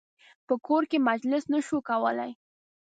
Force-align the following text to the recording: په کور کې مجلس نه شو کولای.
په 0.47 0.53
کور 0.67 0.83
کې 0.91 1.05
مجلس 1.09 1.43
نه 1.53 1.59
شو 1.67 1.77
کولای. 1.89 2.31